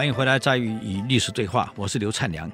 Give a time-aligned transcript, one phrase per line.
[0.00, 2.50] 欢迎回来，在与与历史对话，我是刘灿良。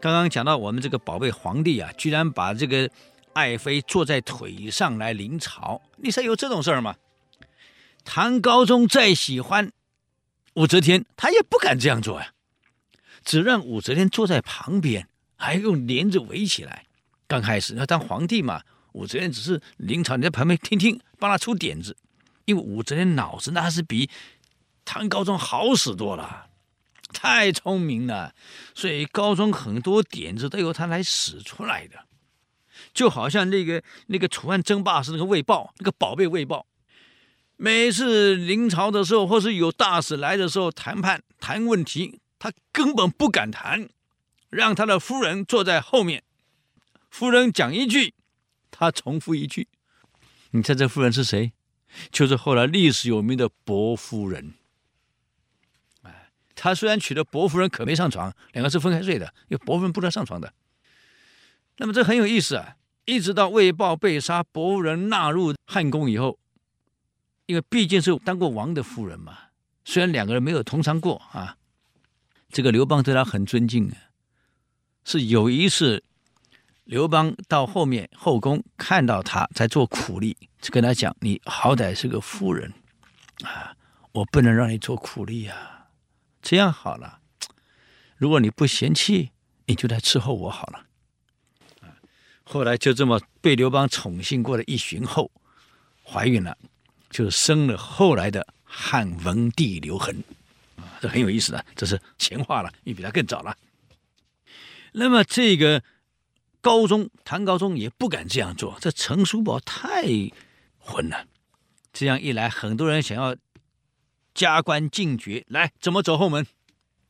[0.00, 2.88] 刚刚讲到我们这个宝贝皇帝啊，居然把这个
[3.34, 6.96] 爱妃坐在腿上来临朝，你说有这种事儿吗？
[8.06, 9.70] 唐高宗再喜欢
[10.54, 12.32] 武则天，他也不敢这样做呀、
[13.22, 16.86] 只让武则天坐在旁边，还用帘子围起来。
[17.26, 18.62] 刚开始要当皇帝嘛，
[18.92, 21.94] 武则天只是临朝，你在旁边听听，帮他出点子。
[22.46, 24.08] 因为武则天脑子那是比
[24.86, 26.46] 唐高宗好使多了。
[27.12, 28.34] 太聪明了，
[28.74, 32.04] 所以高宗很多点子都由他来使出来的，
[32.92, 36.66] 就好像那个那个楚汉争霸时那个魏豹，那个宝贝魏豹，
[37.56, 43.88] 每次临朝的时候，或是有大使来的时候谈判谈问题，他根本不敢谈，
[44.50, 46.22] 让他的夫人坐在后面，
[47.10, 48.12] 夫人讲一句，
[48.70, 49.66] 他重复一句。
[50.50, 51.52] 你猜这夫人是谁？
[52.12, 54.52] 就是后来历史有名的薄夫人。
[56.60, 60.52] 他虽然娶了薄夫人，可没上床，两个是分开睡的，因为薄夫人不能上床的。
[61.76, 62.74] 那么这很有意思啊！
[63.04, 66.36] 一直到魏豹被杀，薄夫人纳入汉宫以后，
[67.46, 69.38] 因为毕竟是当过王的夫人嘛，
[69.84, 71.56] 虽然两个人没有同床过啊，
[72.50, 73.96] 这个刘邦对他很尊敬啊。
[75.04, 76.02] 是有一次，
[76.84, 82.74] 刘邦到后面后宫看到他在做苦力，就跟他讲：“你好歹是个夫人
[83.44, 83.76] 啊，
[84.12, 85.76] 我不能让你做苦力啊。”
[86.48, 87.20] 这样好了，
[88.16, 89.32] 如果你不嫌弃，
[89.66, 90.86] 你就来伺候我好了。
[91.82, 91.92] 啊
[92.42, 95.30] 后来就这么被刘邦宠幸过了一巡后，
[96.02, 96.56] 怀孕了，
[97.10, 100.24] 就生了后来的汉文帝刘恒。
[100.76, 103.54] 啊，这很有意思的，这是前话了，你比他更早了。
[104.92, 105.82] 那么这个
[106.62, 110.06] 高宗唐高宗也不敢这样做，这陈叔宝太
[110.78, 111.26] 混了。
[111.92, 113.36] 这样一来，很多人想要。
[114.38, 116.46] 加官进爵，来怎么走后门？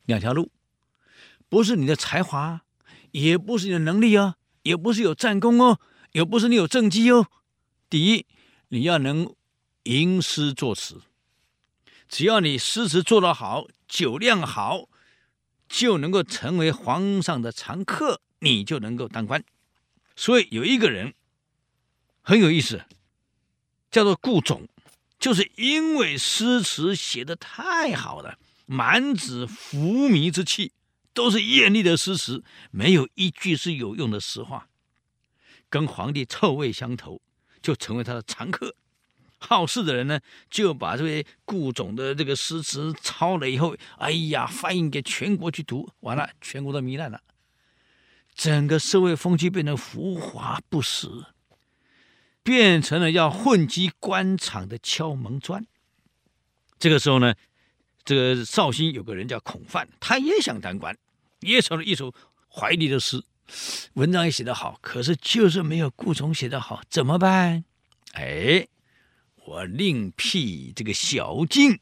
[0.05, 0.51] 两条路，
[1.47, 2.61] 不是你的才华，
[3.11, 4.33] 也不是你的能力哦，
[4.63, 5.79] 也不是有战功哦，
[6.13, 7.27] 也不是你有政绩哦。
[7.87, 8.25] 第一，
[8.69, 9.31] 你要能
[9.83, 11.03] 吟诗作词，
[12.07, 14.89] 只要你诗词做得好，酒量好，
[15.67, 19.43] 就能够成为皇上的常客，你就能够当官。
[20.15, 21.13] 所以有一个人
[22.23, 22.83] 很有意思，
[23.91, 24.67] 叫做顾总。
[25.19, 30.71] 就是因为诗词写得太好了，满纸浮靡之气，
[31.13, 34.69] 都是艳丽的诗词，没有一句是有用的实话，
[35.69, 37.21] 跟皇帝臭味相投，
[37.61, 38.75] 就成为他的常客。
[39.41, 40.19] 好事的人呢，
[40.49, 47.21] 就把这位顾总的这个诗词抄了以后，哎呀，翻译给全国去读，完了，全国都糜烂了，
[48.35, 51.07] 整个社会风气变得浮华不实。
[52.49, 55.67] 变成了要混迹官场的敲门砖。
[56.79, 57.35] 这个时候呢，
[58.03, 60.97] 这个绍兴有个人叫孔范，他也想当官，
[61.41, 62.11] 也写了一首
[62.51, 63.23] 怀里的诗，
[63.93, 67.65] 文章也写得好，可是就是没有顾从写得好，怎么办？
[68.13, 68.67] 哎，
[69.45, 71.79] 我另辟这个小径，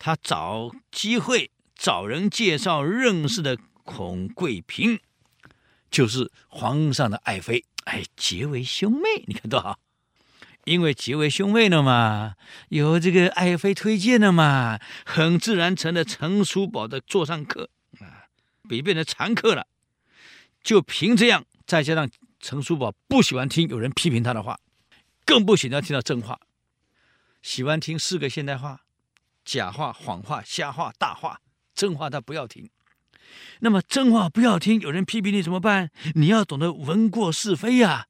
[0.00, 4.98] 他找机会找人介绍认识的孔贵嫔，
[5.92, 7.64] 就是皇上的爱妃。
[7.90, 9.80] 哎，结为兄妹，你看多好！
[10.64, 12.36] 因为结为兄妹了嘛，
[12.68, 17.68] 有这个爱妃推荐了嘛，很自然成了陈叔宝的座上客
[17.98, 18.30] 啊，
[18.68, 19.66] 比变成常客了。
[20.62, 22.08] 就凭这样，再加上
[22.38, 24.60] 陈叔宝不喜欢听有人批评他的话，
[25.24, 26.38] 更不喜欢听到真话，
[27.42, 28.82] 喜欢听四个现代话：
[29.44, 31.40] 假话、谎话、瞎话、大话，
[31.74, 32.70] 真话他不要听。
[33.60, 35.90] 那么真话不要听，有人批评你怎么办？
[36.14, 38.06] 你要懂得闻过是非呀、啊，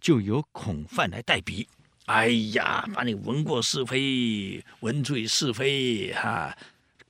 [0.00, 1.66] 就由孔范来代笔。
[2.06, 6.56] 哎呀，把你闻过是非、闻罪是非，哈、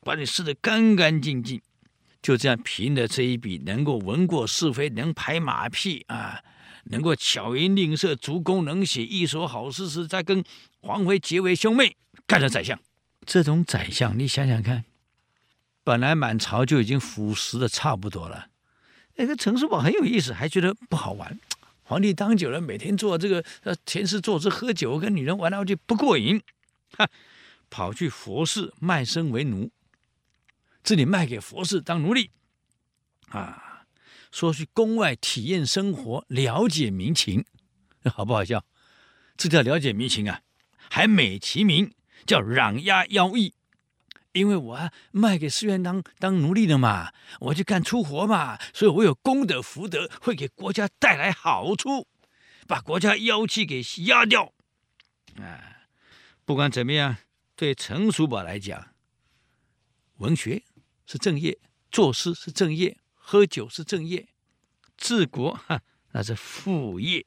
[0.03, 1.60] 把你撕得干干净净。
[2.21, 6.41] 就这样凭着这一笔，能够闻过是非，能拍马屁啊，
[6.84, 10.44] 能够巧言令色、足弓能写一手好诗诗，再跟
[10.82, 11.97] 皇妃结为兄妹，
[12.27, 12.78] 干了宰相。
[13.24, 14.84] 这种宰相，你想想看。
[15.82, 18.48] 本来满朝就已经腐蚀的差不多了，
[19.16, 21.38] 那个陈叔宝很有意思，还觉得不好玩。
[21.82, 26.41] 皇帝当久了，每天做这个呃甜食做事喝酒，跟女人玩来玩去不过瘾，
[26.97, 27.09] 哈，
[27.68, 29.71] 跑去佛寺卖身为奴，
[30.84, 32.30] 这里卖给佛寺当奴隶，
[33.30, 33.86] 啊，
[34.30, 37.44] 说去宫外体验生活，了解民情，
[38.04, 38.65] 好不好笑？
[39.36, 40.42] 这叫了解民情啊，
[40.91, 41.92] 还美其名
[42.24, 43.54] 叫攘压妖异。
[44.32, 52.06] 因为我卖给寺院当当奴隶的嘛，我去干粗活嘛，所以我有功德福德，会给国家带来好处，
[52.68, 54.53] 把国家妖气给压掉。
[55.36, 55.86] 啊，
[56.44, 57.16] 不管怎么样，
[57.56, 58.94] 对陈叔宝来讲，
[60.18, 60.62] 文学
[61.06, 61.59] 是正业，
[61.91, 64.28] 作诗是正业，喝酒是正业，
[64.97, 67.26] 治国哈那是副业。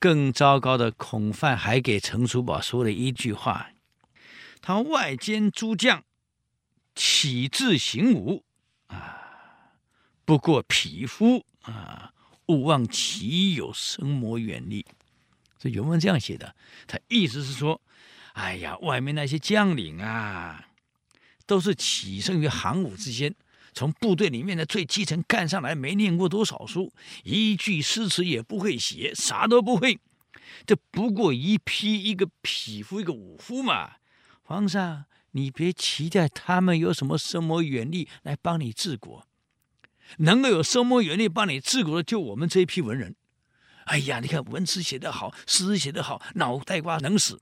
[0.00, 3.70] 更糟糕的，孔范还给陈叔宝说了一句话
[4.60, 6.04] ：“他外兼诸将，
[6.94, 8.44] 岂自行武
[8.86, 9.20] 啊？
[10.24, 12.12] 不过匹夫啊，
[12.46, 14.84] 勿忘其有生谋远虑。”
[15.58, 16.54] 这原文这样写的，
[16.86, 17.80] 他意思是说
[18.34, 20.68] ：“哎呀，外面那些将领啊，
[21.46, 23.34] 都是起生于行伍之间。”
[23.76, 26.92] 从部队里面的最基层干上来，没念过多少书，
[27.24, 29.98] 一句诗词也不会写，啥都不会。
[30.64, 33.94] 这不过一匹一个匹夫，一个武夫嘛。
[34.46, 39.26] 皇上，你别期待他们有什么深谋远虑来帮你治国，
[40.18, 43.16] 能够有深谋远虑帮你治国的，就我们这一批文人。
[43.86, 47.38] 哎呀，你看文词写得好，诗写得好，脑袋瓜能使。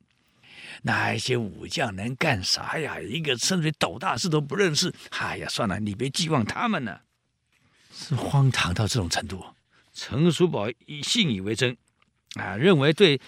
[0.82, 3.00] 那些武将能干啥呀？
[3.00, 4.94] 一个甚至斗大事都不认识。
[5.10, 7.02] 哎呀，算了，你别寄望他们了，
[7.92, 9.44] 是荒唐到这种程度。
[9.92, 11.76] 陈叔宝以信以为真，
[12.34, 13.20] 啊，认为对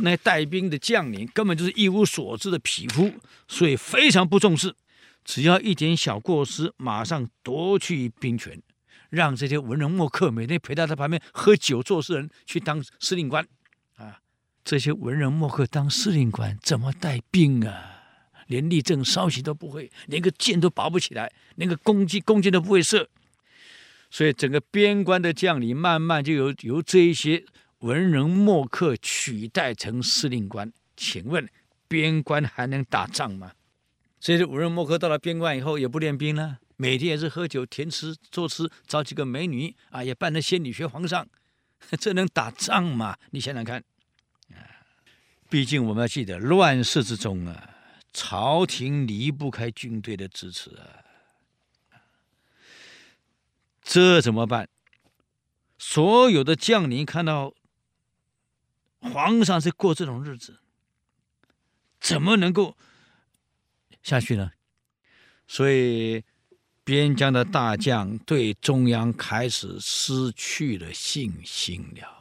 [0.00, 3.12] 那带兵的将领根本就是一无所知的匹夫，
[3.46, 4.74] 所以非常不重视。
[5.24, 8.62] 只要一点小过失，马上夺去兵权，
[9.10, 13.46] 让这些文人墨客每天陪在他旁边喝酒做事人去当司令官。
[13.96, 14.20] 啊
[14.64, 17.94] 这些文人墨客当司令官怎么带兵啊？
[18.46, 23.08] 连立正稍息都不会，连个箭都拔不起来，连个弓箭弓箭都不会射。
[24.10, 27.44] 所以整个边关的将领慢慢就由由这一些
[27.80, 30.72] 文人墨客取代成司令官。
[30.96, 31.48] 请问
[31.86, 33.52] 边关还能打仗吗？
[34.20, 41.28] 所以这文人墨客到了边关以后也不练兵了，每天也是喝酒填词作诗，找几个美女啊，也扮成仙女学皇上，
[42.00, 43.16] 这能打仗吗？
[43.30, 43.78] 你想想看。
[44.50, 44.58] 啊
[45.48, 47.70] 毕竟我们要记得，乱世之中啊，
[48.12, 51.04] 朝廷离不开军队的支持啊。
[53.82, 54.68] 这怎么办？
[55.78, 57.54] 所有的将领看到
[59.00, 60.58] 皇上是过这种日子，
[62.00, 62.76] 怎么能够
[64.02, 64.52] 下去呢？
[65.46, 66.24] 所以
[66.84, 72.16] 边疆的大将对中央开始失去了信心了。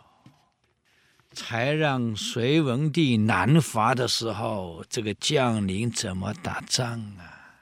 [1.33, 7.59] 才让隋文帝南伐的时候，这个将领怎么打仗啊？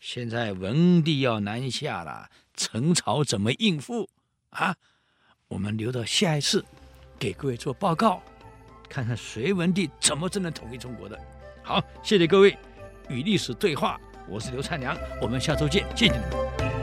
[0.00, 4.08] 现在文帝要南下了，陈朝怎么应付
[4.48, 4.76] 啊？
[5.48, 6.64] 我们留到下一次
[7.20, 8.22] 给各位做报告，
[8.88, 11.16] 看看隋文帝怎么真的统一中国的。
[11.62, 12.56] 好，谢谢各位
[13.10, 16.79] 与历史对话，我是刘灿良，我们下周见，谢谢你们。